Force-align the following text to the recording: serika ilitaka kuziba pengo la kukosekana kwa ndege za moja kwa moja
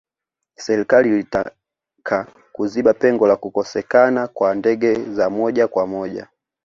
serika 0.55 1.01
ilitaka 1.01 2.27
kuziba 2.53 2.93
pengo 2.93 3.27
la 3.27 3.35
kukosekana 3.35 4.27
kwa 4.27 4.55
ndege 4.55 4.93
za 5.03 5.29
moja 5.29 5.67
kwa 5.67 5.87
moja 5.87 6.27